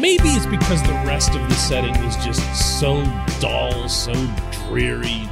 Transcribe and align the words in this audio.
Maybe 0.00 0.30
it's 0.30 0.46
because 0.46 0.82
the 0.84 0.94
rest 1.04 1.34
of 1.34 1.46
the 1.46 1.54
setting 1.54 1.92
was 2.02 2.16
just 2.24 2.80
so 2.80 3.02
dull, 3.38 3.86
so 3.86 4.14
dreary. 4.50 5.28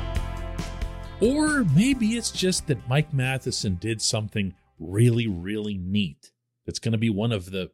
Or 1.23 1.65
maybe 1.75 2.19
it's 2.19 2.31
just 2.31 2.67
that 2.67 2.87
Mike 2.87 3.15
Matheson 3.15 3.77
did 3.77 4.03
something 4.03 4.55
really, 4.79 5.27
really 5.27 5.79
neat 5.79 6.33
that's 6.67 6.81
going 6.81 6.93
to 6.93 6.99
be 6.99 7.09
one 7.09 7.33
of 7.33 7.51
the 7.51 7.71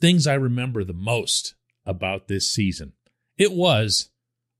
things 0.00 0.28
I 0.28 0.34
remember 0.34 0.84
the 0.84 0.92
most 0.92 1.56
about 1.84 2.28
this 2.28 2.48
season. 2.48 2.92
It 3.36 3.50
was 3.50 4.10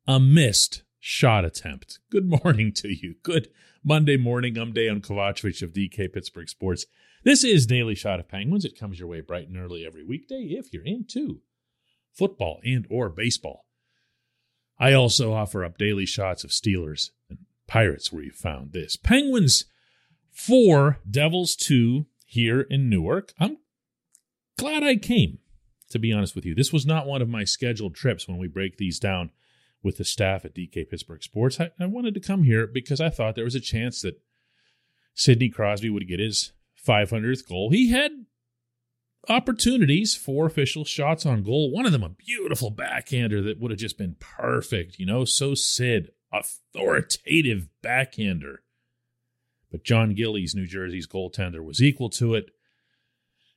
a 0.08 0.18
missed 0.18 0.82
shot 0.98 1.44
attempt. 1.44 2.00
Good 2.10 2.26
morning 2.42 2.72
to 2.78 2.88
you. 2.88 3.14
Good 3.22 3.46
Monday 3.84 4.16
morning. 4.16 4.58
I'm 4.58 4.72
Dejan 4.72 5.02
Kovacevic 5.02 5.62
of 5.62 5.72
DK 5.72 6.12
Pittsburgh 6.12 6.48
Sports. 6.48 6.86
This 7.22 7.44
is 7.44 7.64
Daily 7.64 7.94
Shot 7.94 8.18
of 8.18 8.26
Penguins. 8.26 8.64
It 8.64 8.76
comes 8.76 8.98
your 8.98 9.06
way 9.06 9.20
bright 9.20 9.46
and 9.46 9.56
early 9.56 9.86
every 9.86 10.02
weekday 10.02 10.56
if 10.58 10.72
you're 10.72 10.84
into 10.84 11.42
football 12.12 12.60
and 12.64 12.86
or 12.90 13.08
baseball. 13.08 13.66
I 14.78 14.92
also 14.92 15.32
offer 15.32 15.64
up 15.64 15.78
daily 15.78 16.06
shots 16.06 16.42
of 16.42 16.50
Steelers 16.50 17.10
and 17.28 17.38
Pirates 17.66 18.12
where 18.12 18.22
you 18.22 18.32
found 18.32 18.72
this. 18.72 18.96
Penguins 18.96 19.66
4, 20.32 20.98
Devils 21.08 21.54
2 21.56 22.06
here 22.24 22.62
in 22.62 22.88
Newark. 22.88 23.34
I'm 23.38 23.58
glad 24.56 24.82
I 24.82 24.96
came, 24.96 25.38
to 25.90 25.98
be 25.98 26.12
honest 26.12 26.34
with 26.34 26.46
you. 26.46 26.54
This 26.54 26.72
was 26.72 26.86
not 26.86 27.06
one 27.06 27.20
of 27.20 27.28
my 27.28 27.44
scheduled 27.44 27.94
trips 27.94 28.26
when 28.26 28.38
we 28.38 28.48
break 28.48 28.78
these 28.78 28.98
down 28.98 29.30
with 29.82 29.98
the 29.98 30.04
staff 30.04 30.44
at 30.44 30.54
DK 30.54 30.88
Pittsburgh 30.88 31.22
Sports. 31.22 31.60
I, 31.60 31.70
I 31.78 31.86
wanted 31.86 32.14
to 32.14 32.20
come 32.20 32.44
here 32.44 32.66
because 32.66 33.00
I 33.00 33.10
thought 33.10 33.34
there 33.34 33.44
was 33.44 33.54
a 33.54 33.60
chance 33.60 34.02
that 34.02 34.20
Sidney 35.14 35.48
Crosby 35.48 35.90
would 35.90 36.08
get 36.08 36.20
his 36.20 36.52
500th 36.86 37.46
goal. 37.48 37.70
He 37.70 37.90
had 37.90 38.12
opportunities 39.28 40.16
for 40.16 40.46
official 40.46 40.84
shots 40.84 41.26
on 41.26 41.42
goal. 41.42 41.70
One 41.70 41.86
of 41.86 41.92
them, 41.92 42.02
a 42.02 42.08
beautiful 42.08 42.70
backhander 42.70 43.42
that 43.42 43.60
would 43.60 43.70
have 43.70 43.80
just 43.80 43.98
been 43.98 44.16
perfect, 44.18 44.98
you 44.98 45.06
know, 45.06 45.24
so 45.24 45.54
Sid, 45.54 46.10
authoritative 46.32 47.68
backhander. 47.82 48.62
But 49.70 49.84
Jon 49.84 50.14
Gillies, 50.14 50.54
New 50.54 50.66
Jersey's 50.66 51.06
goaltender, 51.06 51.64
was 51.64 51.82
equal 51.82 52.10
to 52.10 52.34
it. 52.34 52.50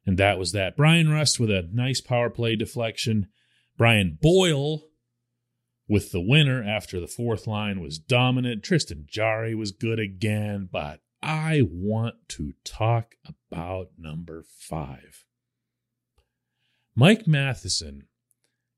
And 0.05 0.17
that 0.17 0.37
was 0.37 0.51
that. 0.51 0.75
Bryan 0.75 1.09
Rust 1.09 1.39
with 1.39 1.49
a 1.49 1.69
nice 1.71 2.01
power 2.01 2.29
play 2.29 2.55
deflection. 2.55 3.27
Brian 3.77 4.17
Boyle 4.21 4.83
with 5.87 6.11
the 6.11 6.21
winner 6.21 6.63
after 6.63 6.99
the 6.99 7.07
fourth 7.07 7.47
line 7.47 7.79
was 7.79 7.97
dominant. 7.97 8.63
Tristan 8.63 9.05
Jarry 9.07 9.55
was 9.55 9.71
good 9.71 9.99
again, 9.99 10.69
but 10.71 10.99
I 11.21 11.61
want 11.65 12.15
to 12.29 12.53
talk 12.63 13.15
about 13.25 13.91
number 13.97 14.43
five. 14.59 15.23
Mike 16.95 17.25
Matheson 17.25 18.07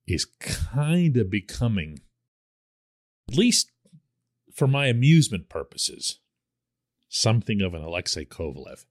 is 0.08 0.26
kind 0.26 1.18
of 1.18 1.30
becoming, 1.30 2.00
at 3.30 3.36
least 3.36 3.72
for 4.54 4.68
my 4.68 4.88
amusement 4.88 5.50
purposes, 5.50 6.20
something 7.10 7.62
of 7.62 7.74
an 7.74 7.82
Alexei 7.82 8.24
Kovalev. 8.24 8.86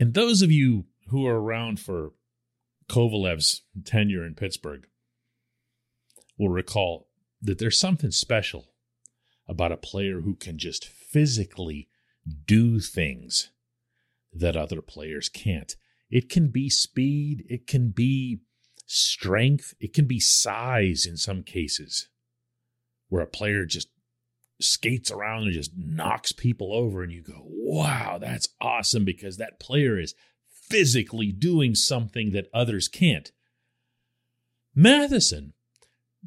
And 0.00 0.14
those 0.14 0.40
of 0.40 0.50
you 0.50 0.86
who 1.08 1.26
are 1.26 1.40
around 1.40 1.78
for 1.78 2.12
Kovalev's 2.88 3.62
tenure 3.84 4.24
in 4.24 4.34
Pittsburgh 4.34 4.86
will 6.38 6.48
recall 6.48 7.08
that 7.42 7.58
there's 7.58 7.78
something 7.78 8.10
special 8.10 8.68
about 9.46 9.72
a 9.72 9.76
player 9.76 10.20
who 10.20 10.34
can 10.34 10.58
just 10.58 10.86
physically 10.86 11.88
do 12.46 12.80
things 12.80 13.50
that 14.32 14.56
other 14.56 14.80
players 14.80 15.28
can't. 15.28 15.76
It 16.10 16.28
can 16.28 16.48
be 16.48 16.70
speed, 16.70 17.44
it 17.48 17.66
can 17.66 17.90
be 17.90 18.40
strength, 18.86 19.74
it 19.80 19.92
can 19.92 20.06
be 20.06 20.20
size 20.20 21.04
in 21.06 21.16
some 21.16 21.42
cases, 21.42 22.08
where 23.08 23.22
a 23.22 23.26
player 23.26 23.66
just 23.66 23.88
skates 24.60 25.10
around 25.10 25.44
and 25.44 25.52
just 25.52 25.72
knocks 25.76 26.32
people 26.32 26.72
over, 26.72 27.02
and 27.02 27.12
you 27.12 27.22
go, 27.22 27.42
wow, 27.44 28.18
that's 28.18 28.48
awesome 28.60 29.04
because 29.04 29.36
that 29.36 29.60
player 29.60 29.98
is 29.98 30.14
physically 30.50 31.32
doing 31.32 31.74
something 31.74 32.32
that 32.32 32.48
others 32.52 32.88
can't. 32.88 33.30
Matheson, 34.74 35.52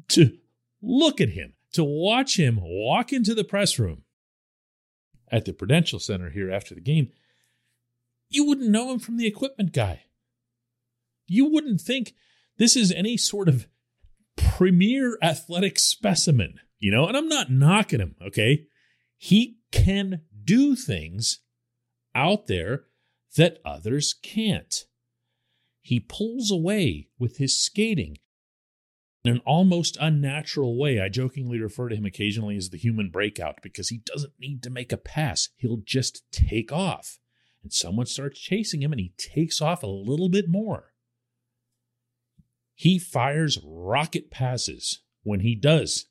to 0.08 0.38
look 0.80 1.20
at 1.20 1.30
him, 1.30 1.54
to 1.72 1.84
watch 1.84 2.38
him 2.38 2.58
walk 2.60 3.12
into 3.12 3.34
the 3.34 3.44
press 3.44 3.78
room 3.78 4.02
at 5.30 5.44
the 5.44 5.52
Prudential 5.52 5.98
Center 5.98 6.30
here 6.30 6.50
after 6.50 6.74
the 6.74 6.80
game, 6.80 7.10
you 8.34 8.44
wouldn't 8.44 8.70
know 8.70 8.92
him 8.92 8.98
from 8.98 9.16
the 9.16 9.26
equipment 9.26 9.72
guy. 9.72 10.04
You 11.26 11.46
wouldn't 11.46 11.80
think 11.80 12.14
this 12.58 12.76
is 12.76 12.92
any 12.92 13.16
sort 13.16 13.48
of 13.48 13.66
premier 14.36 15.18
athletic 15.22 15.78
specimen, 15.78 16.60
you 16.78 16.90
know? 16.90 17.06
And 17.06 17.16
I'm 17.16 17.28
not 17.28 17.50
knocking 17.50 18.00
him, 18.00 18.16
okay? 18.22 18.66
He 19.16 19.58
can 19.70 20.22
do 20.44 20.74
things 20.74 21.40
out 22.14 22.46
there 22.46 22.84
that 23.36 23.58
others 23.64 24.14
can't. 24.22 24.84
He 25.80 26.00
pulls 26.00 26.50
away 26.50 27.08
with 27.18 27.38
his 27.38 27.58
skating 27.58 28.18
in 29.24 29.32
an 29.32 29.40
almost 29.46 29.96
unnatural 30.00 30.78
way. 30.78 31.00
I 31.00 31.08
jokingly 31.08 31.60
refer 31.60 31.88
to 31.88 31.96
him 31.96 32.04
occasionally 32.04 32.56
as 32.56 32.70
the 32.70 32.78
human 32.78 33.10
breakout 33.10 33.62
because 33.62 33.88
he 33.88 33.98
doesn't 34.04 34.32
need 34.38 34.62
to 34.64 34.70
make 34.70 34.92
a 34.92 34.96
pass, 34.96 35.48
he'll 35.56 35.80
just 35.84 36.24
take 36.32 36.72
off 36.72 37.18
and 37.62 37.72
someone 37.72 38.06
starts 38.06 38.40
chasing 38.40 38.82
him 38.82 38.92
and 38.92 39.00
he 39.00 39.14
takes 39.16 39.60
off 39.60 39.82
a 39.82 39.86
little 39.86 40.28
bit 40.28 40.48
more. 40.48 40.92
He 42.74 42.98
fires 42.98 43.58
rocket 43.64 44.30
passes 44.30 45.02
when 45.22 45.40
he 45.40 45.54
does 45.54 46.06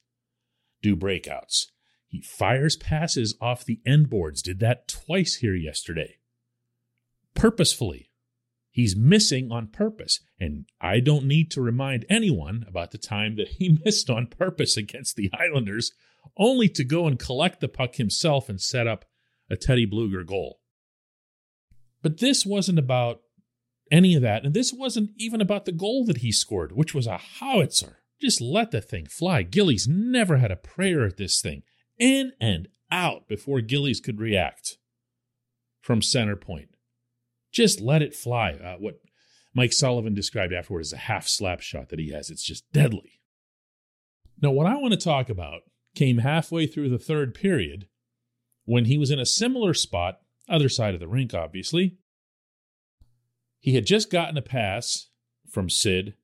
do 0.82 0.96
breakouts. 0.96 1.68
He 2.08 2.22
fires 2.22 2.76
passes 2.76 3.36
off 3.42 3.66
the 3.66 3.82
end 3.86 4.10
boards, 4.10 4.42
did 4.42 4.60
that 4.60 4.88
twice 4.88 5.36
here 5.36 5.56
yesterday. 5.56 6.18
Purposefully. 7.34 8.10
He's 8.70 8.96
missing 8.96 9.52
on 9.52 9.68
purpose. 9.68 10.22
And 10.40 10.66
I 10.80 11.02
don't 11.02 11.26
need 11.26 11.52
to 11.52 11.62
remind 11.62 12.06
anyone 12.10 12.64
about 12.68 12.92
the 12.92 12.98
time 12.98 13.36
that 13.36 13.50
he 13.50 13.78
missed 13.86 14.10
on 14.10 14.28
purpose 14.28 14.78
against 14.78 15.18
the 15.18 15.30
Islanders, 15.34 15.92
only 16.38 16.70
to 16.70 16.86
go 16.86 17.06
and 17.08 17.20
collect 17.20 17.60
the 17.60 17.68
puck 17.68 17.96
himself 17.96 18.48
and 18.48 18.62
set 18.62 18.88
up 18.88 19.04
a 19.50 19.58
Teddy 19.58 19.86
Blueger 19.86 20.26
goal. 20.26 20.61
But 22.02 22.20
this 22.20 22.46
wasn't 22.46 22.80
about 22.80 23.22
any 23.92 24.16
of 24.16 24.22
that. 24.22 24.46
And 24.46 24.54
this 24.54 24.74
wasn't 24.74 25.12
even 25.18 25.42
about 25.42 25.66
the 25.66 25.72
goal 25.72 26.06
that 26.06 26.18
he 26.18 26.32
scored, 26.32 26.72
which 26.72 26.94
was 26.94 27.08
a 27.08 27.18
howitzer. 27.18 28.00
Just 28.20 28.42
let 28.42 28.72
the 28.72 28.82
thing 28.82 29.08
fly. 29.08 29.44
Gillies 29.44 29.88
never 29.88 30.38
had 30.38 30.52
a 30.52 30.56
prayer 30.56 31.06
at 31.06 31.18
this 31.18 31.42
thing. 31.42 31.64
In 31.98 32.34
and 32.40 32.68
out 32.92 33.28
before 33.28 33.62
Gillies 33.62 34.00
could 34.00 34.20
react 34.20 34.78
from 35.82 36.02
center 36.02 36.36
point. 36.36 36.70
Just 37.52 37.82
let 37.82 38.02
it 38.02 38.16
fly. 38.16 38.52
Uh, 38.52 38.76
what 38.78 39.00
Mike 39.54 39.74
Sullivan 39.74 40.14
described 40.14 40.54
afterward 40.54 40.82
as 40.82 40.94
a 40.94 40.98
half 40.98 41.28
slap 41.28 41.62
shot 41.62 41.90
that 41.90 42.00
he 42.00 42.12
has. 42.12 42.30
It's 42.30 42.44
just 42.44 42.72
deadly. 42.72 43.20
Now, 44.42 44.52
what 44.52 44.68
I 44.68 44.76
want 44.76 44.94
to 44.94 45.00
talk 45.00 45.30
about 45.30 45.62
came 45.96 46.20
halfway 46.20 46.66
through 46.66 46.90
the 46.90 46.98
third 46.98 47.34
period 47.34 47.88
when 48.66 48.86
he 48.86 48.98
was 48.98 49.12
in 49.12 49.20
a 49.20 49.26
similar 49.26 49.74
spot 49.74 50.20
other 50.52 50.70
side 50.70 50.94
of 50.94 51.00
the 51.00 51.08
rink, 51.08 51.34
obviously. 51.34 51.98
He 53.60 53.76
had 53.76 53.86
just 53.86 54.12
gotten 54.12 54.38
a 54.38 54.42
pass 54.42 55.10
from 55.50 55.70
Sid. 55.70 56.16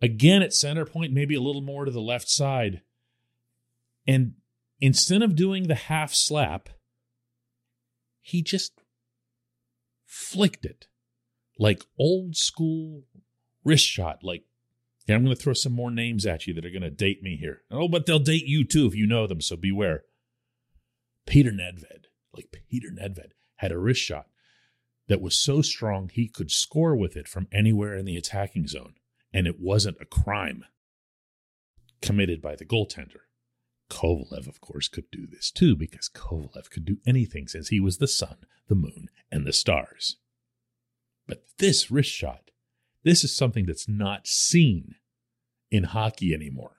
Again 0.00 0.42
at 0.42 0.52
center 0.52 0.84
point, 0.84 1.12
maybe 1.12 1.34
a 1.34 1.40
little 1.40 1.62
more 1.62 1.84
to 1.84 1.90
the 1.90 2.00
left 2.00 2.28
side. 2.28 2.82
And 4.06 4.34
instead 4.80 5.22
of 5.22 5.36
doing 5.36 5.66
the 5.66 5.74
half 5.74 6.14
slap, 6.14 6.68
he 8.20 8.42
just 8.42 8.80
flicked 10.06 10.64
it 10.64 10.86
like 11.58 11.82
old 11.98 12.36
school 12.36 13.02
wrist 13.64 13.86
shot. 13.86 14.22
Like, 14.22 14.44
I'm 15.08 15.24
going 15.24 15.36
to 15.36 15.42
throw 15.42 15.52
some 15.52 15.72
more 15.72 15.90
names 15.90 16.24
at 16.24 16.46
you 16.46 16.54
that 16.54 16.64
are 16.64 16.70
going 16.70 16.82
to 16.82 16.90
date 16.90 17.22
me 17.22 17.36
here. 17.36 17.62
Oh, 17.70 17.88
but 17.88 18.06
they'll 18.06 18.18
date 18.18 18.46
you 18.46 18.64
too 18.64 18.86
if 18.86 18.94
you 18.94 19.06
know 19.06 19.26
them, 19.26 19.40
so 19.40 19.56
beware. 19.56 20.04
Peter 21.26 21.50
Nedved 21.50 22.03
like 22.34 22.54
Peter 22.70 22.88
Nedved, 22.88 23.32
had 23.56 23.72
a 23.72 23.78
wrist 23.78 24.02
shot 24.02 24.26
that 25.08 25.20
was 25.20 25.36
so 25.36 25.62
strong 25.62 26.08
he 26.08 26.28
could 26.28 26.50
score 26.50 26.96
with 26.96 27.16
it 27.16 27.28
from 27.28 27.48
anywhere 27.52 27.96
in 27.96 28.04
the 28.04 28.16
attacking 28.16 28.66
zone, 28.66 28.94
and 29.32 29.46
it 29.46 29.60
wasn't 29.60 30.00
a 30.00 30.06
crime 30.06 30.64
committed 32.00 32.40
by 32.40 32.56
the 32.56 32.64
goaltender. 32.64 33.20
Kovalev, 33.90 34.48
of 34.48 34.60
course, 34.60 34.88
could 34.88 35.10
do 35.10 35.26
this 35.26 35.50
too 35.50 35.76
because 35.76 36.08
Kovalev 36.08 36.70
could 36.70 36.84
do 36.84 36.98
anything 37.06 37.48
since 37.48 37.68
he 37.68 37.80
was 37.80 37.98
the 37.98 38.08
sun, 38.08 38.38
the 38.68 38.74
moon, 38.74 39.08
and 39.30 39.46
the 39.46 39.52
stars. 39.52 40.16
But 41.26 41.44
this 41.58 41.90
wrist 41.90 42.10
shot, 42.10 42.50
this 43.02 43.24
is 43.24 43.36
something 43.36 43.66
that's 43.66 43.88
not 43.88 44.26
seen 44.26 44.96
in 45.70 45.84
hockey 45.84 46.32
anymore. 46.32 46.78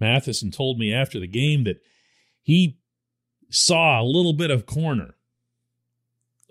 Matheson 0.00 0.50
told 0.50 0.78
me 0.78 0.92
after 0.92 1.20
the 1.20 1.26
game 1.26 1.64
that 1.64 1.82
he 2.42 2.78
saw 3.50 4.00
a 4.00 4.04
little 4.04 4.32
bit 4.32 4.50
of 4.50 4.66
corner 4.66 5.14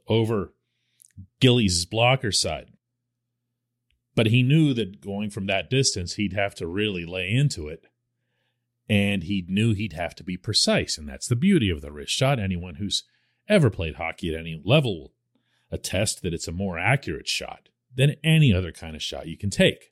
over 0.08 0.54
Gillies' 1.40 1.86
blocker 1.86 2.32
side. 2.32 2.72
But 4.16 4.28
he 4.28 4.44
knew 4.44 4.74
that 4.74 5.02
going 5.02 5.30
from 5.30 5.46
that 5.48 5.70
distance, 5.70 6.16
he'd 6.16 6.34
have 6.34 6.54
to 6.56 6.68
really 6.68 7.06
lay 7.06 7.32
into 7.32 7.68
it. 7.68 7.86
And 8.90 9.24
he 9.24 9.46
knew 9.48 9.74
he'd 9.74 9.94
have 9.94 10.16
to 10.16 10.24
be 10.24 10.36
precise. 10.36 10.98
And 10.98 11.08
that's 11.08 11.28
the 11.28 11.36
beauty 11.36 11.70
of 11.70 11.82
the 11.82 11.92
wrist 11.92 12.12
shot. 12.12 12.40
Anyone 12.40 12.76
who's 12.76 13.04
ever 13.48 13.70
played 13.70 13.96
hockey 13.96 14.34
at 14.34 14.40
any 14.40 14.62
level 14.66 15.00
will 15.00 15.14
attest 15.72 16.22
that 16.22 16.34
it's 16.34 16.48
a 16.48 16.52
more 16.52 16.80
accurate 16.80 17.28
shot 17.28 17.70
than 17.96 18.16
any 18.24 18.54
other 18.54 18.72
kind 18.72 18.96
of 18.96 19.04
shot 19.04 19.28
you 19.28 19.38
can 19.38 19.50
take. 19.50 19.92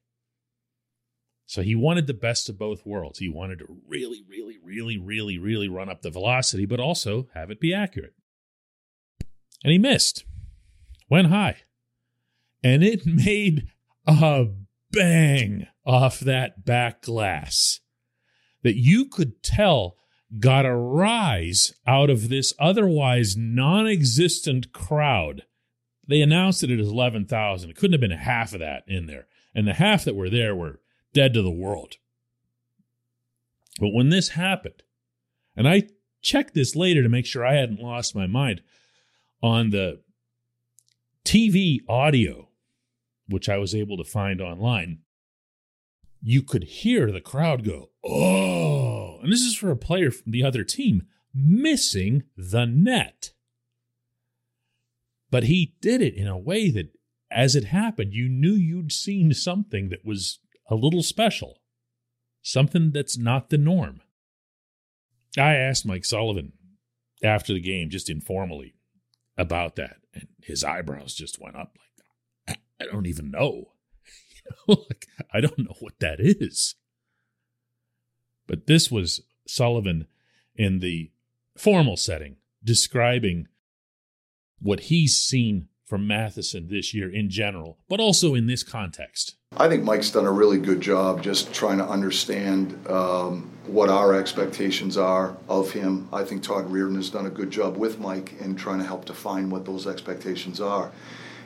So 1.48 1.62
he 1.62 1.76
wanted 1.76 2.08
the 2.08 2.14
best 2.14 2.50
of 2.50 2.60
both 2.60 2.86
worlds. 2.86 3.20
He 3.20 3.30
wanted 3.30 3.60
to 3.60 3.66
really, 3.88 4.22
really, 4.30 4.58
really, 4.62 4.98
really, 4.98 5.38
really 5.38 5.70
run 5.70 5.88
up 5.88 6.02
the 6.02 6.12
velocity, 6.12 6.66
but 6.66 6.82
also 6.82 7.30
have 7.34 7.50
it 7.50 7.62
be 7.62 7.74
accurate. 7.74 8.14
And 9.64 9.72
he 9.72 9.78
missed, 9.78 10.26
went 11.10 11.28
high, 11.28 11.56
and 12.62 12.84
it 12.84 13.06
made 13.06 13.70
a 14.06 14.48
bang 14.92 15.68
off 15.86 16.20
that 16.20 16.66
back 16.66 17.02
glass 17.02 17.80
that 18.64 18.76
you 18.76 19.06
could 19.06 19.42
tell 19.42 19.96
got 20.40 20.66
a 20.66 20.76
rise 20.76 21.74
out 21.88 22.10
of 22.10 22.28
this 22.28 22.54
otherwise 22.60 23.38
non 23.38 23.88
existent 23.88 24.74
crowd. 24.74 25.44
They 26.06 26.22
announced 26.22 26.62
it 26.64 26.78
as 26.78 26.88
11,000. 26.88 27.70
It 27.70 27.78
couldn't 27.78 27.94
have 27.94 28.02
been 28.02 28.12
half 28.12 28.54
of 28.54 28.60
that 28.60 28.84
in 28.86 29.06
there. 29.06 29.28
And 29.56 29.66
the 29.66 29.74
half 29.74 30.04
that 30.04 30.16
were 30.16 30.30
there 30.30 30.54
were 30.54 30.82
dead 31.14 31.34
to 31.34 31.42
the 31.42 31.52
world. 31.52 31.96
But 33.80 33.94
when 33.94 34.10
this 34.10 34.30
happened, 34.30 34.84
and 35.56 35.68
I 35.68 35.84
checked 36.22 36.54
this 36.54 36.76
later 36.76 37.04
to 37.04 37.10
make 37.10 37.26
sure 37.26 37.46
I 37.46 37.56
hadn't 37.56 37.82
lost 37.82 38.16
my 38.16 38.28
mind 38.28 38.62
on 39.42 39.70
the 39.70 40.02
TV 41.24 41.80
audio, 41.88 42.50
which 43.28 43.50
I 43.50 43.58
was 43.58 43.76
able 43.76 43.98
to 43.98 44.04
find 44.04 44.42
online, 44.42 45.00
you 46.22 46.42
could 46.42 46.64
hear 46.64 47.12
the 47.12 47.22
crowd 47.22 47.64
go, 47.64 47.92
Oh, 48.04 49.20
and 49.22 49.32
this 49.32 49.42
is 49.42 49.56
for 49.56 49.70
a 49.70 49.78
player 49.78 50.12
from 50.12 50.32
the 50.32 50.44
other 50.44 50.64
team 50.64 51.04
missing 51.34 52.24
the 52.36 52.66
net. 52.66 53.32
But 55.30 55.44
he 55.44 55.76
did 55.82 56.02
it 56.02 56.16
in 56.16 56.28
a 56.28 56.38
way 56.38 56.72
that, 56.72 56.94
as 57.30 57.56
it 57.56 57.66
happened, 57.66 58.14
you 58.14 58.30
knew 58.30 58.54
you'd 58.54 58.92
seen 58.92 59.34
something 59.34 59.90
that 59.90 60.06
was 60.06 60.40
a 60.70 60.76
little 60.76 61.04
special, 61.04 61.62
something 62.42 62.92
that's 62.92 63.18
not 63.18 63.50
the 63.50 63.58
norm. 63.58 64.02
I 65.38 65.56
asked 65.56 65.86
Mike 65.86 66.06
Sullivan 66.06 66.54
after 67.24 67.54
the 67.54 67.60
game, 67.60 67.90
just 67.90 68.10
informally, 68.10 68.76
about 69.38 69.76
that, 69.76 69.98
and 70.14 70.28
his 70.42 70.64
eyebrows 70.64 71.14
just 71.14 71.40
went 71.40 71.56
up 71.56 71.78
like, 72.48 72.60
I 72.80 72.86
don't 72.86 73.08
even 73.08 73.32
know. 73.32 73.72
Like, 74.66 75.08
I 75.34 75.42
don't 75.42 75.60
know 75.60 75.76
what 75.82 76.00
that 76.00 76.20
is. 76.20 76.76
But 78.48 78.66
this 78.66 78.90
was 78.90 79.22
Sullivan 79.46 80.08
in 80.56 80.80
the 80.80 81.12
formal 81.58 81.98
setting 81.98 82.38
describing 82.64 83.48
what 84.60 84.82
he's 84.82 85.18
seen 85.18 85.68
from 85.86 86.08
Matheson 86.08 86.68
this 86.68 86.94
year 86.94 87.14
in 87.14 87.30
general, 87.30 87.80
but 87.88 88.00
also 88.00 88.36
in 88.36 88.48
this 88.48 88.64
context? 88.64 89.37
I 89.60 89.68
think 89.68 89.84
Mike's 89.84 90.12
done 90.12 90.26
a 90.26 90.32
really 90.32 90.60
good 90.60 90.82
job 90.82 91.24
just 91.24 91.52
trying 91.52 91.80
to 91.80 91.86
understand 91.86 92.80
um, 92.88 93.50
what 93.66 93.90
our 93.90 94.14
expectations 94.14 94.98
are 94.98 95.36
of 95.50 95.72
him. 95.72 96.08
I 96.14 96.26
think 96.26 96.44
Todd 96.44 96.70
Reirden 96.70 96.96
has 96.98 97.10
done 97.10 97.26
a 97.26 97.32
good 97.32 97.50
job 97.50 97.76
with 97.76 97.98
Mike 97.98 98.34
in 98.40 98.56
trying 98.56 98.80
to 98.80 98.86
help 98.86 99.06
define 99.06 99.50
what 99.50 99.66
those 99.66 99.88
expectations 99.88 100.62
are. 100.62 100.92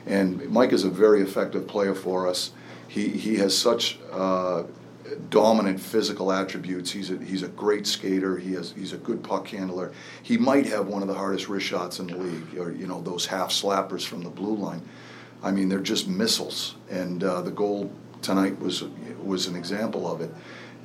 And 0.04 0.46
Mike 0.50 0.72
is 0.74 0.84
a 0.84 0.90
very 0.90 1.22
effective 1.22 1.66
player 1.66 1.94
for 1.94 2.28
us. 2.28 2.50
He, 2.86 3.08
he 3.08 3.36
has 3.36 3.56
such 3.56 3.98
uh, 4.10 4.64
dominant 5.30 5.80
physical 5.80 6.32
attributes. 6.32 6.90
He's 6.90 7.10
a, 7.10 7.16
he's 7.16 7.42
a 7.42 7.48
great 7.48 7.86
skater. 7.86 8.36
He 8.36 8.52
has 8.52 8.72
he's 8.72 8.92
a 8.92 8.98
good 8.98 9.22
puck 9.22 9.48
handler. 9.48 9.92
He 10.22 10.36
might 10.36 10.66
have 10.66 10.86
one 10.86 11.00
of 11.00 11.08
the 11.08 11.14
hardest 11.14 11.48
wrist 11.48 11.64
shots 11.64 11.98
in 11.98 12.08
the 12.08 12.16
league, 12.18 12.58
or 12.58 12.72
you 12.72 12.86
know 12.86 13.00
those 13.00 13.24
half 13.24 13.50
slappers 13.50 14.04
from 14.04 14.22
the 14.22 14.28
blue 14.28 14.56
line. 14.56 14.82
I 15.42 15.50
mean, 15.50 15.68
they're 15.68 15.80
just 15.80 16.08
missiles. 16.08 16.76
And 16.90 17.22
uh, 17.24 17.42
the 17.42 17.50
goal 17.50 17.92
tonight 18.20 18.58
was 18.60 18.84
was 19.22 19.46
an 19.46 19.56
example 19.56 20.10
of 20.12 20.20
it. 20.20 20.32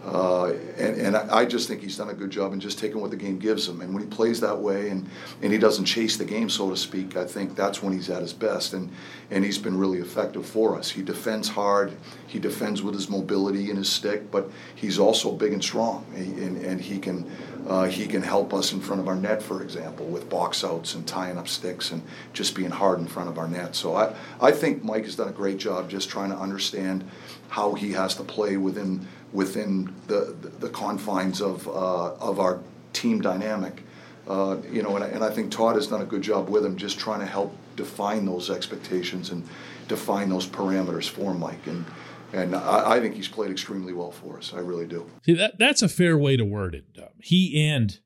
Uh, 0.06 0.54
and, 0.78 0.96
and 1.02 1.18
I 1.18 1.44
just 1.46 1.68
think 1.68 1.82
he's 1.82 1.98
done 1.98 2.10
a 2.10 2.14
good 2.14 2.30
job 2.30 2.54
in 2.54 2.60
just 2.60 2.80
taking 2.80 3.02
what 3.02 3.12
the 3.12 3.18
game 3.18 3.40
gives 3.40 3.68
him. 3.68 3.82
And 3.82 3.94
when 3.94 4.04
he 4.04 4.10
plays 4.10 4.40
that 4.40 4.58
way 4.58 4.90
and, 4.90 5.10
and 5.42 5.52
he 5.52 5.58
doesn't 5.58 5.86
chase 5.86 6.18
the 6.18 6.26
game, 6.26 6.50
so 6.50 6.70
to 6.70 6.78
speak, 6.78 7.18
I 7.18 7.26
think 7.26 7.56
that's 7.56 7.84
when 7.84 7.94
he's 7.94 8.10
at 8.10 8.22
his 8.22 8.32
best. 8.32 8.74
And, 8.74 8.90
and 9.32 9.44
he's 9.44 9.58
been 9.58 9.78
really 9.78 10.00
effective 10.00 10.46
for 10.46 10.78
us. 10.78 10.90
He 10.90 11.02
defends 11.02 11.50
hard, 11.50 11.98
he 12.28 12.40
defends 12.40 12.82
with 12.82 12.94
his 12.94 13.10
mobility 13.10 13.70
and 13.70 13.78
his 13.78 13.90
stick, 13.90 14.32
but 14.32 14.50
he's 14.76 15.00
also 15.00 15.32
big 15.32 15.52
and 15.52 15.64
strong. 15.64 16.06
And, 16.16 16.64
and 16.64 16.80
he, 16.80 17.00
can, 17.00 17.30
uh, 17.68 17.86
he 17.86 18.06
can 18.08 18.22
help 18.22 18.54
us 18.54 18.72
in 18.72 18.80
front 18.80 19.02
of 19.02 19.08
our 19.08 19.16
net, 19.16 19.42
for 19.42 19.62
example, 19.62 20.06
with 20.06 20.30
box 20.30 20.64
outs 20.64 20.94
and 20.94 21.06
tying 21.06 21.38
up 21.38 21.50
sticks 21.50 21.92
and 21.92 22.02
just 22.34 22.56
being 22.56 22.72
hard 22.72 23.00
in 23.00 23.08
front 23.08 23.30
of 23.30 23.38
our 23.38 23.48
net. 23.48 23.76
So 23.76 23.96
I, 23.96 24.16
I 24.40 24.52
think 24.52 24.84
Mike 24.84 25.04
has 25.04 25.16
done 25.16 25.28
a 25.28 25.34
great 25.34 25.58
job 25.58 25.90
just 25.90 26.08
trying 26.08 26.30
to 26.30 26.38
understand 26.38 27.04
how 27.50 27.74
he 27.74 27.94
has 27.94 28.16
to 28.16 28.24
play 28.24 28.58
within 28.58 29.08
within 29.34 29.94
the, 30.08 30.36
the 30.60 30.70
confines 30.70 31.42
of, 31.42 31.68
uh, 31.68 32.14
of 32.16 32.40
our 32.40 32.62
team 32.94 33.22
dynamic. 33.22 33.84
Uh, 34.28 34.58
you 34.70 34.82
know, 34.82 34.96
and 34.96 35.06
I, 35.06 35.08
and 35.08 35.24
I 35.24 35.30
think 35.30 35.52
Todd 35.52 35.76
has 35.76 35.88
done 35.88 36.02
a 36.02 36.06
good 36.06 36.22
job 36.22 36.50
with 36.50 36.66
him, 36.66 36.76
just 36.76 37.00
trying 37.00 37.22
to 37.22 37.26
help 37.26 37.56
define 37.78 38.26
those 38.26 38.50
expectations 38.50 39.30
and 39.30 39.48
define 39.88 40.30
those 40.30 40.46
parameters 40.46 41.10
for 41.10 41.34
Mike. 41.34 41.66
And 41.66 41.86
and 42.34 42.56
I, 42.56 42.96
I 42.96 43.00
think 43.00 43.16
he's 43.16 43.30
played 43.30 43.52
extremely 43.52 43.94
well 43.94 44.12
for 44.12 44.38
us. 44.38 44.54
I 44.54 44.60
really 44.60 44.86
do. 44.86 45.10
See 45.24 45.34
that 45.36 45.58
that's 45.58 45.82
a 45.82 45.88
fair 45.88 46.18
way 46.18 46.36
to 46.36 46.44
word 46.44 46.76
it. 46.76 46.86
He 47.22 47.66
and 47.70 48.00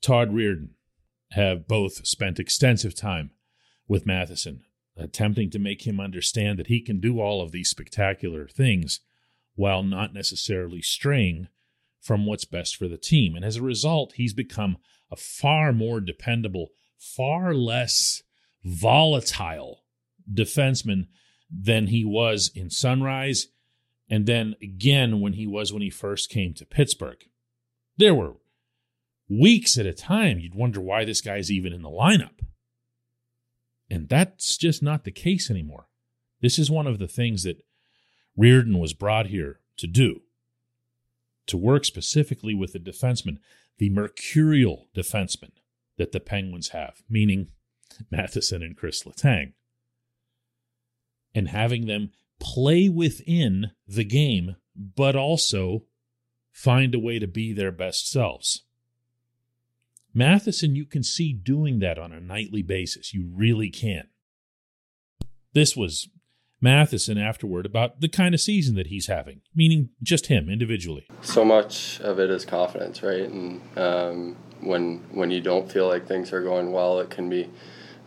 Todd 0.00 0.30
Reirden 0.30 0.70
have 1.30 1.68
both 1.68 2.06
spent 2.06 2.40
extensive 2.40 2.94
time 2.94 3.30
with 3.86 4.04
Matheson, 4.04 4.62
attempting 4.96 5.48
to 5.50 5.58
make 5.60 5.86
him 5.86 6.00
understand 6.00 6.58
that 6.58 6.66
he 6.66 6.80
can 6.80 6.98
do 6.98 7.20
all 7.20 7.40
of 7.40 7.52
these 7.52 7.70
spectacular 7.70 8.48
things 8.48 9.00
while 9.54 9.82
not 9.82 10.14
necessarily 10.14 10.82
straying 10.82 11.48
from 12.00 12.26
what's 12.26 12.44
best 12.44 12.76
for 12.76 12.88
the 12.88 12.96
team. 12.96 13.36
And 13.36 13.44
as 13.44 13.56
a 13.56 13.62
result, 13.62 14.14
he's 14.14 14.34
become 14.34 14.78
a 15.10 15.16
far 15.16 15.72
more 15.72 16.00
dependable, 16.00 16.68
far 16.98 17.54
less 17.54 18.22
volatile 18.64 19.84
defenseman 20.32 21.06
than 21.50 21.88
he 21.88 22.04
was 22.04 22.50
in 22.54 22.70
Sunrise, 22.70 23.48
and 24.08 24.26
then 24.26 24.56
again 24.62 25.20
when 25.20 25.34
he 25.34 25.46
was 25.46 25.72
when 25.72 25.82
he 25.82 25.90
first 25.90 26.30
came 26.30 26.54
to 26.54 26.66
Pittsburgh. 26.66 27.18
There 27.98 28.14
were 28.14 28.34
weeks 29.28 29.78
at 29.78 29.86
a 29.86 29.92
time 29.92 30.38
you'd 30.38 30.54
wonder 30.54 30.80
why 30.80 31.04
this 31.04 31.20
guy's 31.20 31.50
even 31.50 31.72
in 31.72 31.82
the 31.82 31.90
lineup. 31.90 32.40
And 33.90 34.08
that's 34.08 34.56
just 34.56 34.82
not 34.82 35.04
the 35.04 35.10
case 35.10 35.50
anymore. 35.50 35.88
This 36.40 36.58
is 36.58 36.70
one 36.70 36.86
of 36.86 36.98
the 36.98 37.08
things 37.08 37.42
that 37.42 37.62
Reirden 38.38 38.78
was 38.80 38.92
brought 38.92 39.26
here 39.26 39.60
to 39.76 39.86
do, 39.86 40.22
to 41.46 41.56
work 41.56 41.84
specifically 41.84 42.54
with 42.54 42.72
the 42.72 42.78
defenseman, 42.78 43.38
the 43.78 43.90
mercurial 43.90 44.88
defenseman 44.94 45.52
that 45.98 46.12
the 46.12 46.20
Penguins 46.20 46.68
have, 46.68 47.02
meaning 47.08 47.48
Matheson 48.10 48.62
and 48.62 48.76
Chris 48.76 49.04
Letang, 49.04 49.52
and 51.34 51.48
having 51.48 51.86
them 51.86 52.10
play 52.38 52.88
within 52.88 53.70
the 53.86 54.04
game, 54.04 54.56
but 54.74 55.14
also 55.14 55.84
find 56.50 56.94
a 56.94 56.98
way 56.98 57.18
to 57.18 57.26
be 57.26 57.52
their 57.52 57.72
best 57.72 58.10
selves. 58.10 58.62
Matheson, 60.14 60.74
you 60.74 60.84
can 60.84 61.02
see 61.02 61.32
doing 61.32 61.78
that 61.78 61.98
on 61.98 62.12
a 62.12 62.20
nightly 62.20 62.62
basis. 62.62 63.14
You 63.14 63.30
really 63.32 63.70
can. 63.70 64.08
This 65.54 65.76
was 65.76 66.08
Matheson 66.62 67.18
afterward 67.18 67.66
about 67.66 68.00
the 68.00 68.08
kind 68.08 68.34
of 68.34 68.40
season 68.40 68.74
that 68.76 68.86
he's 68.86 69.08
having, 69.08 69.40
meaning 69.54 69.90
just 70.02 70.28
him 70.28 70.48
individually. 70.48 71.06
So 71.20 71.44
much 71.44 72.00
of 72.00 72.18
it 72.18 72.30
is 72.30 72.44
confidence, 72.44 73.02
right? 73.02 73.28
And 73.28 73.60
um, 73.76 74.36
when 74.60 75.04
when 75.10 75.30
you 75.30 75.40
don't 75.40 75.70
feel 75.70 75.88
like 75.88 76.06
things 76.06 76.32
are 76.32 76.42
going 76.42 76.72
well, 76.72 77.00
it 77.00 77.10
can 77.10 77.28
be 77.28 77.50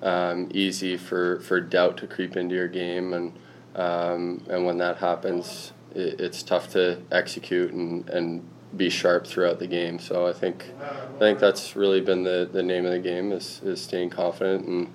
um, 0.01 0.50
easy 0.53 0.97
for, 0.97 1.39
for 1.41 1.59
doubt 1.59 1.97
to 1.97 2.07
creep 2.07 2.35
into 2.35 2.55
your 2.55 2.67
game. 2.67 3.13
And 3.13 3.33
Um, 3.75 4.45
and 4.50 4.65
when 4.65 4.77
that 4.77 5.00
happens, 5.00 5.74
it, 5.93 6.21
it's 6.21 6.41
tough 6.43 6.69
to 6.71 7.01
execute 7.12 7.74
and, 7.74 8.09
and 8.09 8.47
be 8.77 8.89
sharp 8.89 9.25
throughout 9.25 9.60
the 9.60 9.67
game. 9.67 10.00
So 10.00 10.27
I 10.27 10.34
think 10.34 10.65
I 10.79 11.17
think 11.17 11.39
that's 11.39 11.75
really 11.75 12.01
been 12.01 12.24
the, 12.24 12.50
the 12.51 12.63
name 12.63 12.86
of 12.86 12.91
the 12.91 13.00
game 13.00 13.32
is, 13.32 13.62
is 13.63 13.82
staying 13.82 14.10
confident 14.10 14.67
and 14.67 14.94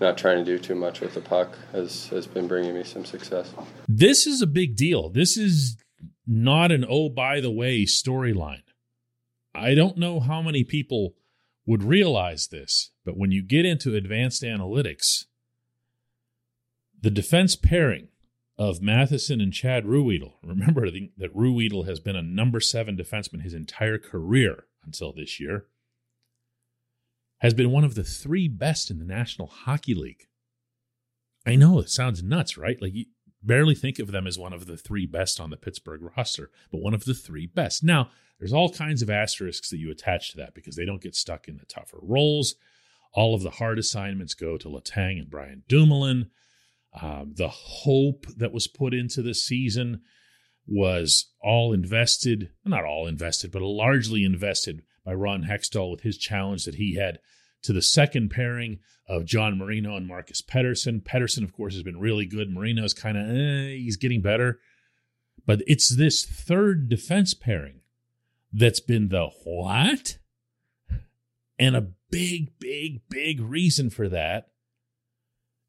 not 0.00 0.18
trying 0.18 0.44
to 0.44 0.44
do 0.44 0.58
too 0.58 0.74
much 0.74 1.00
with 1.00 1.14
the 1.14 1.20
puck 1.20 1.56
has, 1.72 2.08
has 2.08 2.26
been 2.26 2.46
bringing 2.46 2.74
me 2.74 2.84
some 2.84 3.04
success. 3.04 3.54
This 3.88 4.26
is 4.26 4.42
a 4.42 4.46
big 4.46 4.76
deal. 4.76 5.08
This 5.08 5.36
is 5.36 5.76
not 6.26 6.72
an 6.72 6.84
oh 6.88 7.08
by 7.08 7.40
the 7.40 7.50
way 7.50 7.84
storyline. 7.84 8.62
I 9.54 9.74
don't 9.74 9.98
know 9.98 10.20
how 10.20 10.42
many 10.42 10.64
people 10.64 11.14
would 11.66 11.82
realize 11.82 12.48
this, 12.48 12.90
but 13.04 13.16
when 13.16 13.30
you 13.30 13.42
get 13.42 13.64
into 13.64 13.94
advanced 13.94 14.42
analytics, 14.42 15.26
the 17.00 17.10
defense 17.10 17.56
pairing 17.56 18.08
of 18.62 18.80
Matheson 18.80 19.40
and 19.40 19.52
Chad 19.52 19.84
Ruhwedel. 19.84 20.34
Remember 20.40 20.88
that 20.88 21.34
Ruhwedel 21.34 21.86
has 21.86 21.98
been 21.98 22.14
a 22.14 22.22
number 22.22 22.60
seven 22.60 22.96
defenseman 22.96 23.42
his 23.42 23.54
entire 23.54 23.98
career 23.98 24.66
until 24.84 25.12
this 25.12 25.40
year. 25.40 25.66
Has 27.38 27.54
been 27.54 27.72
one 27.72 27.82
of 27.82 27.96
the 27.96 28.04
three 28.04 28.46
best 28.46 28.88
in 28.88 29.00
the 29.00 29.04
National 29.04 29.48
Hockey 29.48 29.94
League. 29.94 30.28
I 31.44 31.56
know 31.56 31.80
it 31.80 31.90
sounds 31.90 32.22
nuts, 32.22 32.56
right? 32.56 32.80
Like 32.80 32.94
you 32.94 33.06
barely 33.42 33.74
think 33.74 33.98
of 33.98 34.12
them 34.12 34.28
as 34.28 34.38
one 34.38 34.52
of 34.52 34.66
the 34.66 34.76
three 34.76 35.06
best 35.06 35.40
on 35.40 35.50
the 35.50 35.56
Pittsburgh 35.56 36.12
roster, 36.16 36.48
but 36.70 36.80
one 36.80 36.94
of 36.94 37.04
the 37.04 37.14
three 37.14 37.46
best. 37.46 37.82
Now, 37.82 38.10
there's 38.38 38.52
all 38.52 38.70
kinds 38.70 39.02
of 39.02 39.10
asterisks 39.10 39.70
that 39.70 39.78
you 39.78 39.90
attach 39.90 40.30
to 40.30 40.36
that 40.36 40.54
because 40.54 40.76
they 40.76 40.84
don't 40.84 41.02
get 41.02 41.16
stuck 41.16 41.48
in 41.48 41.56
the 41.56 41.66
tougher 41.66 41.98
roles. 42.00 42.54
All 43.12 43.34
of 43.34 43.42
the 43.42 43.50
hard 43.50 43.80
assignments 43.80 44.34
go 44.34 44.56
to 44.56 44.68
Letang 44.68 45.18
and 45.18 45.28
Brian 45.28 45.64
Dumoulin. 45.66 46.30
Um, 47.00 47.32
the 47.36 47.48
hope 47.48 48.26
that 48.36 48.52
was 48.52 48.66
put 48.66 48.92
into 48.92 49.22
the 49.22 49.34
season 49.34 50.02
was 50.66 51.30
all 51.40 51.72
invested, 51.72 52.50
not 52.64 52.84
all 52.84 53.06
invested, 53.06 53.50
but 53.50 53.62
largely 53.62 54.24
invested 54.24 54.82
by 55.04 55.14
Ron 55.14 55.44
Hextall 55.44 55.90
with 55.90 56.02
his 56.02 56.18
challenge 56.18 56.64
that 56.64 56.76
he 56.76 56.96
had 56.96 57.18
to 57.62 57.72
the 57.72 57.82
second 57.82 58.30
pairing 58.30 58.78
of 59.08 59.24
John 59.24 59.58
Marino 59.58 59.96
and 59.96 60.06
Marcus 60.06 60.42
Pettersson. 60.42 61.02
Pettersson, 61.02 61.44
of 61.44 61.52
course, 61.52 61.74
has 61.74 61.82
been 61.82 61.98
really 61.98 62.26
good. 62.26 62.50
Marino's 62.50 62.94
kind 62.94 63.16
of, 63.16 63.28
eh, 63.28 63.74
he's 63.74 63.96
getting 63.96 64.20
better. 64.20 64.60
But 65.44 65.62
it's 65.66 65.88
this 65.88 66.24
third 66.24 66.88
defense 66.88 67.34
pairing 67.34 67.80
that's 68.52 68.80
been 68.80 69.08
the 69.08 69.28
what? 69.44 70.18
And 71.58 71.76
a 71.76 71.88
big, 72.10 72.58
big, 72.58 73.02
big 73.08 73.40
reason 73.40 73.90
for 73.90 74.08
that 74.08 74.48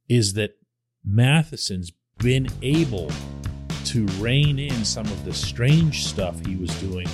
is 0.08 0.34
that 0.34 0.58
Matheson's 1.06 1.92
been 2.20 2.48
able 2.62 3.12
to 3.86 4.06
rein 4.20 4.60
in 4.60 4.86
some 4.86 5.06
of 5.06 5.26
the 5.26 5.34
strange 5.34 6.06
stuff 6.06 6.44
he 6.46 6.56
was 6.56 6.70
doing 6.80 7.08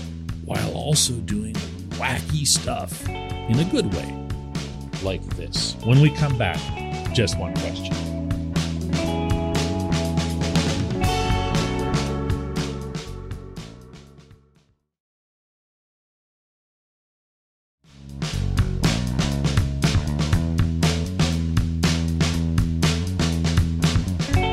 while 0.46 0.72
also 0.74 1.14
doing 1.14 1.54
wacky 1.98 2.46
stuff 2.46 3.08
in 3.10 3.60
a 3.60 3.66
good 3.72 3.92
way, 3.94 4.28
like 5.04 5.24
this. 5.36 5.76
When 5.84 6.00
we 6.02 6.12
come 6.12 6.38
back, 6.38 6.60
just 7.14 7.38
one 7.38 7.54
question. 7.56 8.19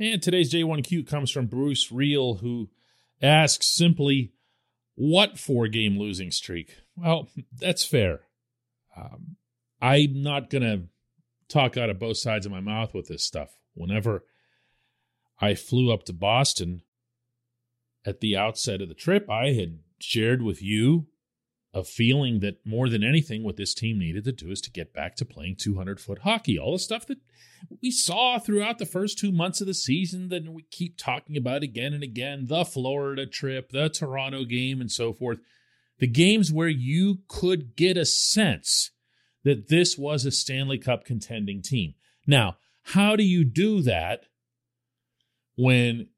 And 0.00 0.22
today's 0.22 0.50
J1Q 0.50 1.06
comes 1.06 1.30
from 1.30 1.44
Bruce 1.44 1.92
Reel, 1.92 2.36
who 2.36 2.70
asks 3.20 3.66
simply, 3.66 4.32
What 4.94 5.38
four 5.38 5.68
game 5.68 5.98
losing 5.98 6.30
streak? 6.30 6.78
Well, 6.96 7.28
that's 7.58 7.84
fair. 7.84 8.20
Um, 8.96 9.36
I'm 9.78 10.22
not 10.22 10.48
going 10.48 10.62
to 10.62 10.84
talk 11.50 11.76
out 11.76 11.90
of 11.90 11.98
both 11.98 12.16
sides 12.16 12.46
of 12.46 12.52
my 12.52 12.60
mouth 12.60 12.94
with 12.94 13.08
this 13.08 13.26
stuff. 13.26 13.50
Whenever 13.74 14.24
I 15.38 15.54
flew 15.54 15.92
up 15.92 16.04
to 16.04 16.14
Boston 16.14 16.80
at 18.06 18.20
the 18.20 18.38
outset 18.38 18.80
of 18.80 18.88
the 18.88 18.94
trip, 18.94 19.28
I 19.28 19.52
had 19.52 19.80
shared 19.98 20.40
with 20.40 20.62
you 20.62 21.08
a 21.72 21.84
feeling 21.84 22.40
that 22.40 22.64
more 22.66 22.88
than 22.88 23.04
anything, 23.04 23.44
what 23.44 23.56
this 23.56 23.74
team 23.74 23.98
needed 23.98 24.24
to 24.24 24.32
do 24.32 24.50
is 24.50 24.60
to 24.60 24.70
get 24.70 24.92
back 24.92 25.14
to 25.16 25.24
playing 25.24 25.56
200 25.56 26.00
foot 26.00 26.20
hockey. 26.20 26.58
All 26.58 26.72
the 26.72 26.78
stuff 26.78 27.06
that 27.06 27.18
we 27.80 27.90
saw 27.90 28.38
throughout 28.38 28.78
the 28.78 28.86
first 28.86 29.18
two 29.18 29.30
months 29.30 29.60
of 29.60 29.66
the 29.66 29.74
season 29.74 30.28
that 30.30 30.48
we 30.48 30.62
keep 30.70 30.96
talking 30.96 31.36
about 31.36 31.62
again 31.62 31.92
and 31.92 32.02
again 32.02 32.46
the 32.46 32.64
Florida 32.64 33.26
trip, 33.26 33.70
the 33.70 33.88
Toronto 33.88 34.44
game, 34.44 34.80
and 34.80 34.90
so 34.90 35.12
forth. 35.12 35.38
The 35.98 36.08
games 36.08 36.52
where 36.52 36.68
you 36.68 37.18
could 37.28 37.76
get 37.76 37.96
a 37.96 38.06
sense 38.06 38.90
that 39.44 39.68
this 39.68 39.96
was 39.96 40.24
a 40.24 40.30
Stanley 40.30 40.78
Cup 40.78 41.04
contending 41.04 41.62
team. 41.62 41.94
Now, 42.26 42.56
how 42.82 43.16
do 43.16 43.22
you 43.22 43.44
do 43.44 43.82
that 43.82 44.24
when 45.56 46.08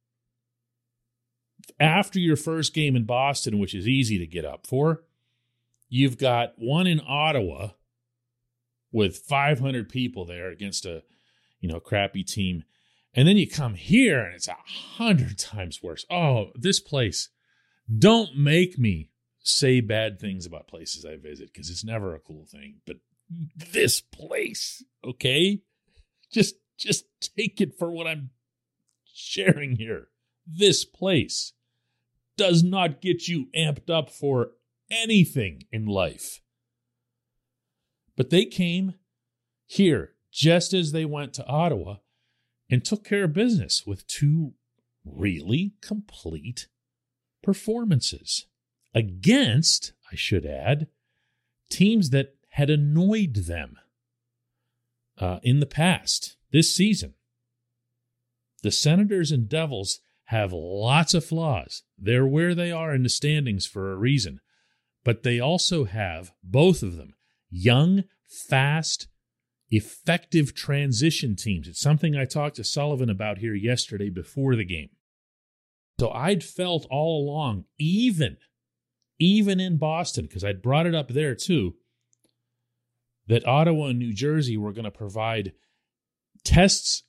after 1.78 2.18
your 2.18 2.36
first 2.36 2.74
game 2.74 2.96
in 2.96 3.04
Boston, 3.04 3.58
which 3.58 3.74
is 3.74 3.88
easy 3.88 4.18
to 4.18 4.26
get 4.26 4.44
up 4.44 4.66
for, 4.66 5.02
you've 5.92 6.16
got 6.16 6.54
one 6.56 6.86
in 6.86 7.02
Ottawa 7.06 7.68
with 8.90 9.18
500 9.18 9.88
people 9.88 10.24
there 10.24 10.50
against 10.50 10.86
a 10.86 11.02
you 11.62 11.68
know, 11.68 11.80
crappy 11.80 12.24
team. 12.24 12.64
And 13.14 13.26
then 13.26 13.38
you 13.38 13.48
come 13.48 13.74
here 13.74 14.20
and 14.20 14.34
it's 14.34 14.48
a 14.48 14.56
hundred 14.96 15.38
times 15.38 15.82
worse. 15.82 16.04
Oh, 16.10 16.50
this 16.54 16.80
place. 16.80 17.30
Don't 17.98 18.36
make 18.36 18.78
me 18.78 19.10
say 19.38 19.80
bad 19.80 20.18
things 20.18 20.44
about 20.44 20.68
places 20.68 21.04
I 21.04 21.16
visit 21.16 21.50
because 21.52 21.70
it's 21.70 21.84
never 21.84 22.14
a 22.14 22.20
cool 22.20 22.46
thing. 22.50 22.80
But 22.86 22.96
this 23.54 24.00
place, 24.00 24.84
okay? 25.04 25.60
Just 26.32 26.56
just 26.78 27.04
take 27.36 27.60
it 27.60 27.78
for 27.78 27.92
what 27.92 28.06
I'm 28.06 28.30
sharing 29.12 29.76
here. 29.76 30.08
This 30.46 30.84
place 30.84 31.52
does 32.36 32.62
not 32.62 33.00
get 33.00 33.28
you 33.28 33.46
amped 33.56 33.90
up 33.90 34.10
for 34.10 34.52
anything 34.92 35.64
in 35.72 35.86
life. 35.86 36.40
But 38.16 38.30
they 38.30 38.44
came 38.44 38.94
here 39.66 40.12
just 40.30 40.72
as 40.72 40.92
they 40.92 41.04
went 41.04 41.32
to 41.34 41.46
Ottawa 41.46 41.96
and 42.70 42.84
took 42.84 43.04
care 43.04 43.24
of 43.24 43.32
business 43.32 43.84
with 43.86 44.06
two 44.06 44.52
really 45.04 45.72
complete 45.80 46.68
performances 47.42 48.46
against, 48.94 49.92
I 50.10 50.16
should 50.16 50.46
add, 50.46 50.88
teams 51.70 52.10
that 52.10 52.36
had 52.50 52.70
annoyed 52.70 53.34
them 53.46 53.78
uh, 55.18 55.38
in 55.42 55.60
the 55.60 55.66
past 55.66 56.36
this 56.52 56.74
season. 56.74 57.14
The 58.62 58.70
Senators 58.70 59.32
and 59.32 59.48
Devils 59.48 60.00
have 60.26 60.52
lots 60.52 61.14
of 61.14 61.24
flaws. 61.24 61.82
They're 61.98 62.26
where 62.26 62.54
they 62.54 62.70
are 62.70 62.94
in 62.94 63.02
the 63.02 63.08
standings 63.08 63.66
for 63.66 63.92
a 63.92 63.96
reason. 63.96 64.40
But 65.04 65.22
they 65.22 65.40
also 65.40 65.84
have, 65.84 66.32
both 66.42 66.82
of 66.82 66.96
them, 66.96 67.14
young, 67.50 68.04
fast, 68.26 69.08
effective 69.70 70.54
transition 70.54 71.34
teams. 71.34 71.66
It's 71.66 71.80
something 71.80 72.14
I 72.14 72.24
talked 72.24 72.56
to 72.56 72.64
Sullivan 72.64 73.10
about 73.10 73.38
here 73.38 73.54
yesterday 73.54 74.10
before 74.10 74.54
the 74.54 74.64
game. 74.64 74.90
So 75.98 76.10
I'd 76.10 76.44
felt 76.44 76.86
all 76.90 77.24
along, 77.24 77.64
even, 77.78 78.36
even 79.18 79.60
in 79.60 79.76
Boston, 79.78 80.26
because 80.26 80.44
I'd 80.44 80.62
brought 80.62 80.86
it 80.86 80.94
up 80.94 81.08
there 81.08 81.34
too, 81.34 81.74
that 83.28 83.46
Ottawa 83.46 83.86
and 83.86 83.98
New 83.98 84.12
Jersey 84.12 84.56
were 84.56 84.72
going 84.72 84.84
to 84.84 84.90
provide 84.90 85.52
tests 86.44 87.04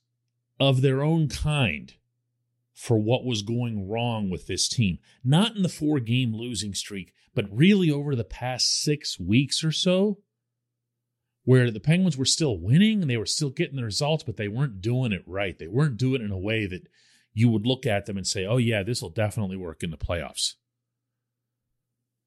of 0.59 0.81
their 0.81 1.03
own 1.03 1.27
kind 1.27 1.93
for 2.73 2.97
what 2.97 3.25
was 3.25 3.41
going 3.41 3.89
wrong 3.89 4.29
with 4.29 4.47
this 4.47 4.67
team. 4.67 4.99
Not 5.23 5.55
in 5.55 5.63
the 5.63 5.69
four 5.69 5.99
game 5.99 6.35
losing 6.35 6.73
streak, 6.73 7.13
but 7.35 7.45
really 7.51 7.89
over 7.91 8.15
the 8.15 8.23
past 8.23 8.81
six 8.81 9.19
weeks 9.19 9.63
or 9.63 9.71
so 9.71 10.19
where 11.45 11.71
the 11.71 11.79
Penguins 11.79 12.17
were 12.17 12.25
still 12.25 12.57
winning 12.57 13.01
and 13.01 13.09
they 13.09 13.17
were 13.17 13.25
still 13.25 13.49
getting 13.49 13.75
the 13.75 13.83
results, 13.83 14.23
but 14.23 14.37
they 14.37 14.47
weren't 14.47 14.81
doing 14.81 15.11
it 15.11 15.23
right. 15.27 15.57
They 15.57 15.67
weren't 15.67 15.97
doing 15.97 16.21
it 16.21 16.25
in 16.25 16.31
a 16.31 16.37
way 16.37 16.65
that 16.65 16.87
you 17.33 17.49
would 17.49 17.65
look 17.65 17.85
at 17.85 18.05
them 18.05 18.17
and 18.17 18.25
say, 18.25 18.45
oh, 18.45 18.57
yeah, 18.57 18.83
this 18.83 19.01
will 19.01 19.09
definitely 19.09 19.57
work 19.57 19.83
in 19.83 19.91
the 19.91 19.97
playoffs. 19.97 20.53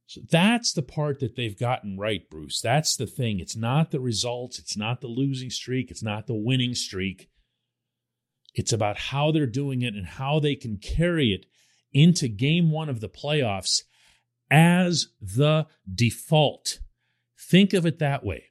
So 0.07 0.21
that's 0.31 0.73
the 0.73 0.83
part 0.83 1.19
that 1.21 1.35
they've 1.35 1.59
gotten 1.59 1.99
right, 1.99 2.29
Bruce. 2.31 2.61
That's 2.61 2.97
the 2.97 3.07
thing. 3.07 3.41
It's 3.41 3.57
not 3.57 3.91
the 3.91 4.01
results, 4.01 4.59
it's 4.59 4.77
not 4.77 5.01
the 5.01 5.09
losing 5.09 5.51
streak, 5.51 5.91
it's 5.91 6.03
not 6.03 6.27
the 6.27 6.35
winning 6.35 6.75
streak. 6.75 7.29
It's 8.55 8.73
about 8.73 8.97
how 8.97 9.33
they're 9.33 9.47
doing 9.47 9.83
it 9.83 9.95
and 9.95 10.07
how 10.07 10.41
they 10.41 10.55
can 10.55 10.79
carry 10.79 11.33
it 11.33 11.47
into 11.93 12.29
game 12.29 12.71
one 12.71 12.89
of 12.89 13.01
the 13.01 13.09
playoffs 13.09 13.83
as 14.51 15.09
the 15.21 15.67
default. 15.93 16.81
Think 17.39 17.73
of 17.73 17.87
it 17.87 17.99
that 17.99 18.25
way. 18.25 18.45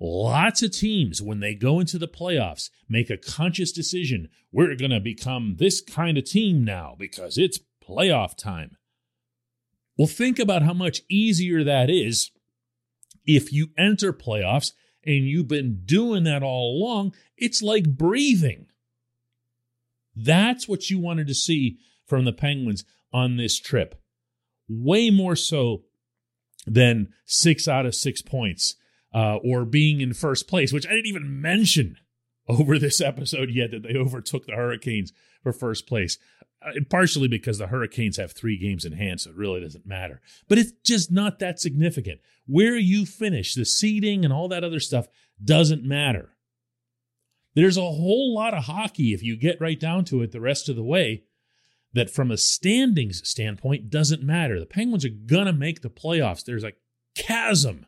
Lots 0.00 0.62
of 0.62 0.70
teams, 0.70 1.20
when 1.20 1.40
they 1.40 1.54
go 1.54 1.80
into 1.80 1.98
the 1.98 2.06
playoffs, 2.06 2.70
make 2.88 3.10
a 3.10 3.16
conscious 3.16 3.72
decision. 3.72 4.28
We're 4.52 4.76
going 4.76 4.92
to 4.92 5.00
become 5.00 5.56
this 5.58 5.80
kind 5.80 6.16
of 6.16 6.24
team 6.24 6.64
now 6.64 6.94
because 6.96 7.36
it's 7.36 7.58
playoff 7.86 8.36
time. 8.36 8.76
Well, 9.96 10.06
think 10.06 10.38
about 10.38 10.62
how 10.62 10.74
much 10.74 11.02
easier 11.08 11.64
that 11.64 11.90
is 11.90 12.30
if 13.26 13.52
you 13.52 13.70
enter 13.76 14.12
playoffs 14.12 14.72
and 15.04 15.26
you've 15.26 15.48
been 15.48 15.82
doing 15.84 16.24
that 16.24 16.42
all 16.42 16.76
along. 16.76 17.14
It's 17.36 17.62
like 17.62 17.96
breathing. 17.96 18.66
That's 20.14 20.68
what 20.68 20.90
you 20.90 20.98
wanted 20.98 21.26
to 21.28 21.34
see 21.34 21.78
from 22.06 22.24
the 22.24 22.32
Penguins 22.32 22.84
on 23.12 23.36
this 23.36 23.58
trip. 23.58 24.00
Way 24.68 25.10
more 25.10 25.36
so 25.36 25.84
than 26.66 27.08
six 27.24 27.66
out 27.66 27.86
of 27.86 27.94
six 27.94 28.22
points 28.22 28.76
uh, 29.14 29.36
or 29.36 29.64
being 29.64 30.00
in 30.00 30.12
first 30.12 30.48
place, 30.48 30.72
which 30.72 30.86
I 30.86 30.90
didn't 30.90 31.06
even 31.06 31.40
mention 31.40 31.96
over 32.48 32.78
this 32.78 33.00
episode 33.00 33.50
yet 33.50 33.70
that 33.70 33.82
they 33.82 33.96
overtook 33.96 34.46
the 34.46 34.52
Hurricanes 34.52 35.12
for 35.42 35.52
first 35.52 35.86
place. 35.86 36.18
Uh, 36.60 36.80
partially 36.90 37.28
because 37.28 37.58
the 37.58 37.68
Hurricanes 37.68 38.16
have 38.16 38.32
three 38.32 38.58
games 38.58 38.84
in 38.84 38.92
hand, 38.92 39.20
so 39.20 39.30
it 39.30 39.36
really 39.36 39.60
doesn't 39.60 39.86
matter. 39.86 40.20
But 40.48 40.58
it's 40.58 40.72
just 40.84 41.12
not 41.12 41.38
that 41.38 41.60
significant. 41.60 42.20
Where 42.46 42.76
you 42.76 43.06
finish, 43.06 43.54
the 43.54 43.64
seeding 43.64 44.24
and 44.24 44.34
all 44.34 44.48
that 44.48 44.64
other 44.64 44.80
stuff 44.80 45.06
doesn't 45.42 45.84
matter. 45.84 46.30
There's 47.54 47.76
a 47.76 47.82
whole 47.82 48.34
lot 48.34 48.54
of 48.54 48.64
hockey, 48.64 49.14
if 49.14 49.22
you 49.22 49.36
get 49.36 49.60
right 49.60 49.78
down 49.78 50.04
to 50.06 50.20
it 50.22 50.32
the 50.32 50.40
rest 50.40 50.68
of 50.68 50.74
the 50.74 50.82
way, 50.82 51.22
that 51.92 52.10
from 52.10 52.30
a 52.30 52.36
standings 52.36 53.26
standpoint 53.28 53.90
doesn't 53.90 54.22
matter. 54.22 54.58
The 54.58 54.66
Penguins 54.66 55.04
are 55.04 55.10
going 55.10 55.46
to 55.46 55.52
make 55.52 55.82
the 55.82 55.90
playoffs. 55.90 56.44
There's 56.44 56.64
a 56.64 56.72
chasm 57.14 57.86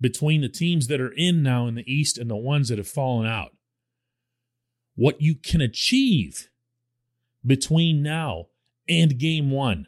between 0.00 0.40
the 0.40 0.48
teams 0.48 0.88
that 0.88 1.00
are 1.00 1.12
in 1.12 1.42
now 1.42 1.66
in 1.66 1.74
the 1.74 1.90
East 1.92 2.18
and 2.18 2.30
the 2.30 2.36
ones 2.36 2.68
that 2.68 2.78
have 2.78 2.88
fallen 2.88 3.26
out. 3.26 3.52
What 4.94 5.20
you 5.20 5.34
can 5.34 5.60
achieve 5.60 6.48
between 7.44 8.02
now 8.02 8.46
and 8.88 9.18
game 9.18 9.50
one 9.50 9.86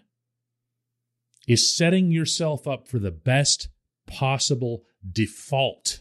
is 1.46 1.74
setting 1.74 2.10
yourself 2.10 2.68
up 2.68 2.86
for 2.86 2.98
the 2.98 3.10
best 3.10 3.68
possible 4.06 4.84
default 5.10 6.00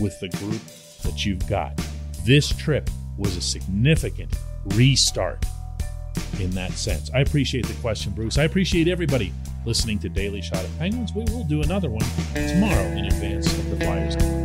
with 0.00 0.18
the 0.20 0.28
group 0.28 0.60
that 1.02 1.24
you've 1.24 1.46
got. 1.48 1.80
This 2.24 2.48
trip 2.50 2.90
was 3.16 3.36
a 3.36 3.40
significant 3.40 4.34
restart 4.66 5.44
in 6.40 6.50
that 6.50 6.72
sense. 6.72 7.10
I 7.14 7.20
appreciate 7.20 7.66
the 7.66 7.74
question, 7.74 8.12
Bruce. 8.12 8.38
I 8.38 8.44
appreciate 8.44 8.88
everybody 8.88 9.32
listening 9.64 9.98
to 10.00 10.08
Daily 10.08 10.42
Shot 10.42 10.64
of 10.64 10.78
Penguins. 10.78 11.12
We 11.14 11.24
will 11.24 11.44
do 11.44 11.62
another 11.62 11.90
one 11.90 12.04
tomorrow 12.34 12.86
in 12.88 13.06
advance 13.06 13.52
of 13.58 13.70
the 13.70 13.76
Flyers 13.76 14.16
game. 14.16 14.43